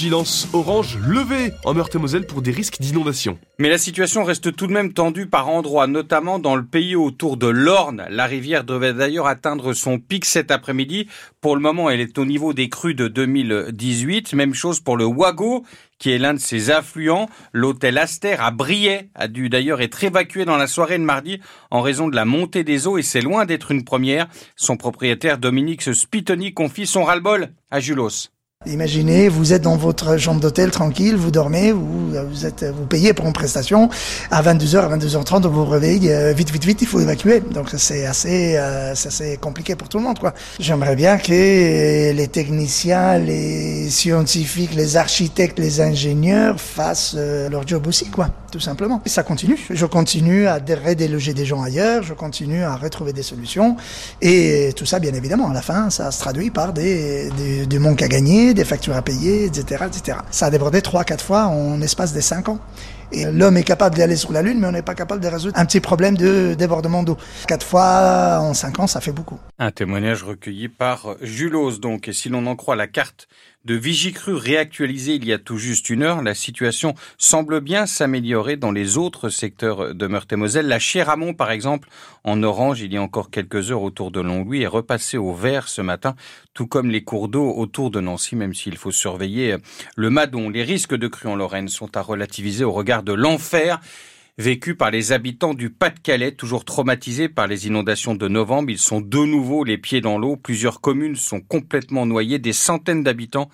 [0.00, 3.38] vigilance orange levée en Meurthe-et-Moselle pour des risques d'inondation.
[3.58, 7.36] Mais la situation reste tout de même tendue par endroits, notamment dans le pays autour
[7.36, 8.06] de l'Orne.
[8.08, 11.06] La rivière devait d'ailleurs atteindre son pic cet après-midi.
[11.42, 14.32] Pour le moment, elle est au niveau des crues de 2018.
[14.32, 15.66] Même chose pour le Wago,
[15.98, 17.28] qui est l'un de ses affluents.
[17.52, 21.40] L'hôtel Aster à Briey a dû d'ailleurs être évacué dans la soirée de mardi
[21.70, 24.28] en raison de la montée des eaux et c'est loin d'être une première.
[24.56, 28.30] Son propriétaire Dominique Spitoni confie son ras-le-bol à Julos.
[28.66, 33.24] Imaginez, vous êtes dans votre chambre d'hôtel tranquille, vous dormez, vous, êtes, vous payez pour
[33.24, 33.88] une prestation.
[34.30, 37.40] À 22h, à 22h30, vous vous réveillez, euh, vite, vite, vite, il faut évacuer.
[37.40, 40.34] Donc c'est assez, euh, assez compliqué pour tout le monde, quoi.
[40.58, 47.86] J'aimerais bien que les techniciens, les scientifiques, les architectes, les ingénieurs fassent euh, leur job
[47.86, 49.00] aussi, quoi, tout simplement.
[49.06, 49.58] Et ça continue.
[49.70, 53.76] Je continue à redéloger des gens ailleurs, je continue à retrouver des solutions.
[54.20, 57.78] Et tout ça, bien évidemment, à la fin, ça se traduit par des, des, des
[57.78, 60.18] manques à gagner des factures à payer, etc., etc.
[60.30, 62.58] Ça a débordé trois, quatre fois en espace de cinq ans.
[63.12, 65.26] Et l'homme est capable d'y aller sur la Lune, mais on n'est pas capable de
[65.26, 67.16] résoudre un petit problème de débordement d'eau.
[67.48, 69.38] Quatre fois en cinq ans, ça fait beaucoup.
[69.58, 72.06] Un témoignage recueilli par Julos, donc.
[72.06, 73.26] Et si l'on en croit la carte
[73.64, 78.56] de Vigicru réactualisée il y a tout juste une heure, la situation semble bien s'améliorer
[78.56, 80.66] dans les autres secteurs de Meurthe-et-Moselle.
[80.66, 81.88] La Chéramont, par exemple,
[82.24, 85.68] en orange, il y a encore quelques heures autour de Longlouis, est repassée au vert
[85.68, 86.16] ce matin,
[86.54, 89.56] tout comme les cours d'eau autour de Nancy, même s'il faut surveiller
[89.94, 90.48] le Madon.
[90.48, 93.80] Les risques de crue en Lorraine sont à relativiser au regard de l'enfer
[94.40, 98.70] vécu par les habitants du Pas-de-Calais, toujours traumatisés par les inondations de novembre.
[98.70, 100.36] Ils sont de nouveau les pieds dans l'eau.
[100.36, 102.38] Plusieurs communes sont complètement noyées.
[102.38, 103.50] Des centaines d'habitants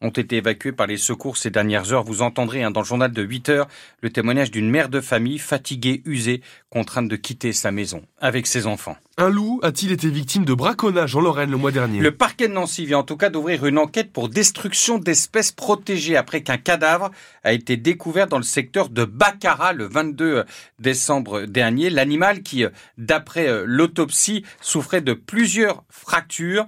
[0.00, 2.04] ont été évacués par les secours ces dernières heures.
[2.04, 3.68] Vous entendrez hein, dans le journal de 8 heures
[4.00, 8.66] le témoignage d'une mère de famille fatiguée, usée, contrainte de quitter sa maison avec ses
[8.66, 8.96] enfants.
[9.18, 12.00] Un loup a-t-il été victime de braconnage en Lorraine le mois dernier?
[12.00, 16.16] Le parquet de Nancy vient en tout cas d'ouvrir une enquête pour destruction d'espèces protégées
[16.16, 17.10] après qu'un cadavre
[17.44, 20.44] a été découvert dans le secteur de Baccarat le 22
[20.78, 21.90] décembre dernier.
[21.90, 22.64] L'animal qui,
[22.96, 26.66] d'après euh, l'autopsie, souffrait de plusieurs fractures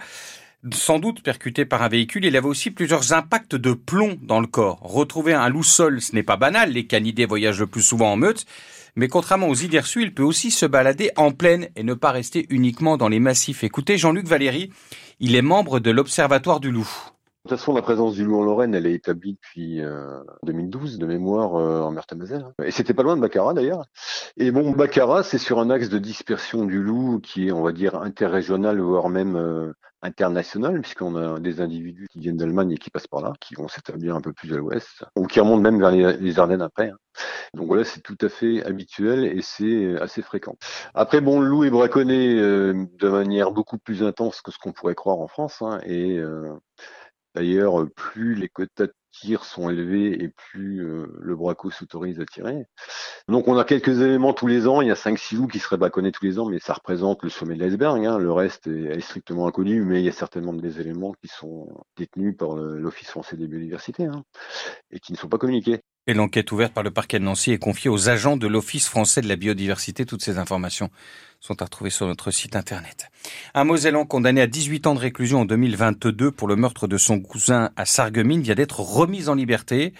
[0.73, 4.47] sans doute percuté par un véhicule, il avait aussi plusieurs impacts de plomb dans le
[4.47, 4.78] corps.
[4.83, 8.17] Retrouver un loup sol, ce n'est pas banal, les canidés voyagent le plus souvent en
[8.17, 8.47] meute,
[8.95, 12.12] mais contrairement aux idées reçues, il peut aussi se balader en plaine et ne pas
[12.12, 13.65] rester uniquement dans les massifs.
[13.65, 14.71] Écoutez Jean-Luc Valéry,
[15.19, 16.89] il est membre de l'Observatoire du loup.
[17.45, 19.83] De toute façon, la présence du loup en Lorraine, elle est établie depuis
[20.45, 22.47] 2012, euh, de mémoire, euh, en Meurthe-et-Moselle.
[22.65, 23.84] Et c'était pas loin de Baccarat, d'ailleurs.
[24.37, 27.72] Et bon, Baccarat, c'est sur un axe de dispersion du loup qui est, on va
[27.72, 29.72] dire, interrégional, voire même euh,
[30.03, 33.69] international, puisqu'on a des individus qui viennent d'Allemagne et qui passent par là, qui vont
[33.69, 36.91] s'établir un peu plus à l'ouest, ou qui remontent même vers les, Ardennes après.
[36.91, 36.97] Hein.
[37.55, 40.57] Donc voilà, c'est tout à fait habituel et c'est assez fréquent.
[40.95, 44.73] Après, bon, le loup est braconné euh, de manière beaucoup plus intense que ce qu'on
[44.73, 46.53] pourrait croire en France, hein, et euh,
[47.34, 52.65] D'ailleurs, plus les quotas tir sont élevés et plus le braco s'autorise à tirer.
[53.28, 54.81] Donc on a quelques éléments tous les ans.
[54.81, 57.28] Il y a 5-6 loups qui seraient braconnés tous les ans, mais ça représente le
[57.28, 58.05] sommet de l'iceberg.
[58.05, 58.19] Hein.
[58.19, 62.37] Le reste est, strictement inconnu, mais il y a certainement des éléments qui sont détenus
[62.37, 64.25] par l'Office français des biodiversités hein,
[64.91, 65.83] et qui ne sont pas communiqués.
[66.09, 69.21] Et l'enquête ouverte par le parquet de Nancy est confiée aux agents de l'Office français
[69.21, 70.05] de la biodiversité.
[70.05, 70.91] Toutes ces informations
[71.39, 73.09] sont à retrouver sur notre site internet.
[73.55, 77.21] Un Mosellan condamné à 18 ans de réclusion en 2022 pour le meurtre de son
[77.21, 79.95] cousin à Sarreguemines vient d'être remis en liberté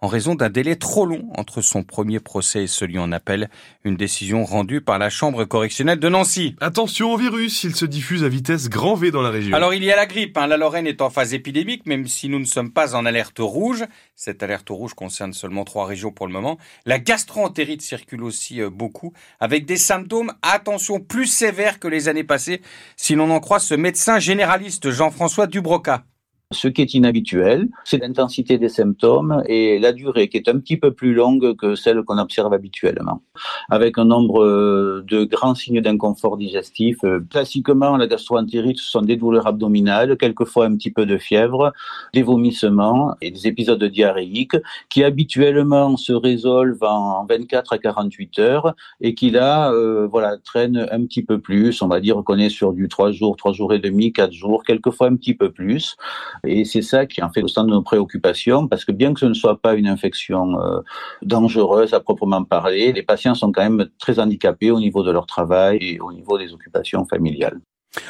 [0.00, 3.48] en raison d'un délai trop long entre son premier procès et celui en appel,
[3.84, 6.54] une décision rendue par la Chambre correctionnelle de Nancy.
[6.60, 9.56] Attention au virus, il se diffuse à vitesse grand V dans la région.
[9.56, 10.46] Alors il y a la grippe, hein.
[10.46, 13.84] la Lorraine est en phase épidémique, même si nous ne sommes pas en alerte rouge.
[14.14, 16.58] Cette alerte rouge concerne seulement trois régions pour le moment.
[16.84, 22.24] La gastroentérite circule aussi euh, beaucoup, avec des symptômes, attention, plus sévères que les années
[22.24, 22.60] passées,
[22.96, 26.04] si l'on en croit ce médecin généraliste Jean-François Dubroca.
[26.52, 30.76] Ce qui est inhabituel, c'est l'intensité des symptômes et la durée qui est un petit
[30.76, 33.20] peu plus longue que celle qu'on observe habituellement,
[33.68, 36.98] avec un nombre euh, de grands signes d'inconfort digestif.
[37.02, 41.72] Euh, classiquement, la gastroentérite, ce sont des douleurs abdominales, quelquefois un petit peu de fièvre,
[42.14, 44.56] des vomissements et des épisodes diarrhéiques
[44.88, 50.86] qui habituellement se résolvent en 24 à 48 heures et qui là, euh, voilà, traînent
[50.92, 51.82] un petit peu plus.
[51.82, 54.62] On va dire qu'on est sur du 3 jours, 3 jours et demi, 4 jours,
[54.62, 55.96] quelquefois un petit peu plus.
[56.44, 59.20] Et c'est ça qui en fait au centre de nos préoccupations, parce que bien que
[59.20, 60.80] ce ne soit pas une infection euh,
[61.22, 65.26] dangereuse à proprement parler, les patients sont quand même très handicapés au niveau de leur
[65.26, 67.60] travail et au niveau des occupations familiales.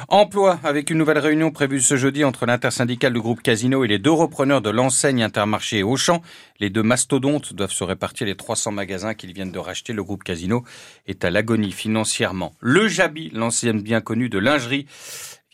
[0.09, 3.99] Emploi, avec une nouvelle réunion prévue ce jeudi entre l'intersyndicale du groupe Casino et les
[3.99, 6.23] deux repreneurs de l'enseigne Intermarché Auchan.
[6.61, 9.93] Les deux mastodontes doivent se répartir les 300 magasins qu'ils viennent de racheter.
[9.93, 10.65] Le groupe Casino
[11.07, 12.55] est à l'agonie financièrement.
[12.61, 14.87] Le Jabi, l'ancienne bien connue de lingerie,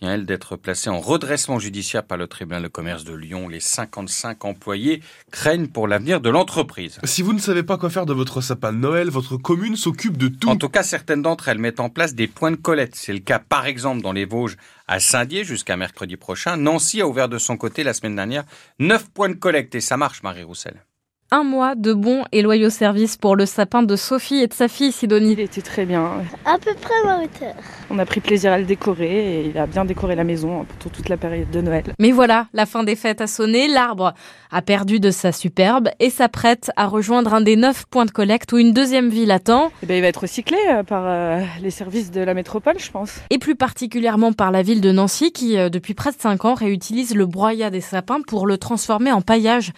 [0.02, 3.48] vient, elle, d'être placée en redressement judiciaire par le tribunal de commerce de Lyon.
[3.48, 5.00] Les 55 employés
[5.30, 6.98] craignent pour l'avenir de l'entreprise.
[7.04, 10.16] Si vous ne savez pas quoi faire de votre sapin de Noël, votre commune s'occupe
[10.16, 10.48] de tout.
[10.48, 12.96] En tout cas, certaines d'entre elles mettent en place des points de collecte.
[12.96, 14.56] C'est le cas, par exemple, dans les Vosges,
[14.88, 16.56] à Saint-Dié, jusqu'à mercredi prochain.
[16.56, 18.44] Nancy a ouvert de son côté la semaine dernière
[18.80, 20.82] 9 points de collecte et ça marche, Marie Roussel
[21.32, 24.68] un mois de bons et loyaux services pour le sapin de Sophie et de sa
[24.68, 25.32] fille Sidonie.
[25.32, 26.10] Il était très bien.
[26.44, 27.54] À peu près à ma hauteur.
[27.90, 30.92] On a pris plaisir à le décorer et il a bien décoré la maison pour
[30.92, 31.84] toute la période de Noël.
[31.98, 34.12] Mais voilà, la fin des fêtes a sonné, l'arbre
[34.50, 38.52] a perdu de sa superbe et s'apprête à rejoindre un des neuf points de collecte
[38.52, 39.68] où une deuxième ville attend.
[39.68, 42.78] Et eh ben, il va être recyclé euh, par euh, les services de la métropole,
[42.78, 43.20] je pense.
[43.30, 46.54] Et plus particulièrement par la ville de Nancy qui, euh, depuis près de 5 ans,
[46.54, 49.72] réutilise le broyat des sapins pour le transformer en paillage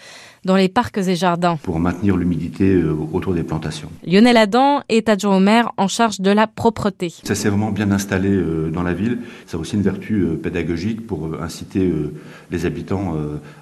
[0.45, 1.57] dans les parcs et jardins.
[1.63, 3.89] Pour maintenir l'humidité euh, autour des plantations.
[4.07, 7.13] Lionel Adam est adjoint au maire en charge de la propreté.
[7.25, 9.19] Ça s'est vraiment bien installé euh, dans la ville.
[9.47, 11.93] Ça a aussi une vertu euh, pédagogique pour inciter
[12.51, 13.17] les habitants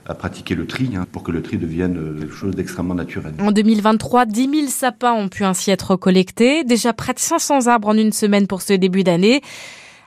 [0.06, 3.32] à pratiquer le tri, hein, pour que le tri devienne quelque chose d'extrêmement naturel.
[3.40, 6.64] En 2023, 10 000 sapins ont pu ainsi être collectés.
[6.64, 9.42] Déjà près de 500 arbres en une semaine pour ce début d'année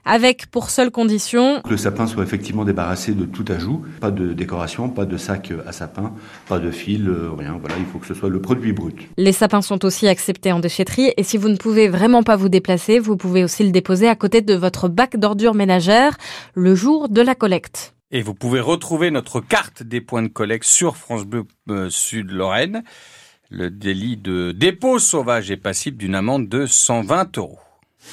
[0.06, 4.34] avec pour seule condition que le sapin soit effectivement débarrassé de tout ajout, pas de
[4.34, 6.14] décoration, pas de sac à sapin,
[6.48, 7.58] pas de fil, euh, rien.
[7.60, 8.96] Voilà, il faut que ce soit le produit brut.
[9.18, 12.50] Les sapins sont aussi acceptés en déchetterie et si vous ne pouvez vraiment pas vous
[12.50, 16.18] déplacer, vous pouvez aussi le déposer à côté de votre bac d'ordures ménagères
[16.54, 17.96] le jour de la collecte.
[18.12, 22.32] Et vous pouvez retrouver notre carte des points de collecte sur France Bleu euh, Sud
[22.32, 22.84] Lorraine.
[23.50, 27.60] Le délit de dépôt sauvage est passible d'une amende de 120 euros.